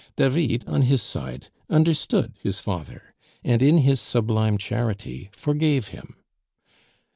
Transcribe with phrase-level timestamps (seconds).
[0.15, 3.13] David, on his side, understood his father,
[3.43, 6.15] and in his sublime charity forgave him.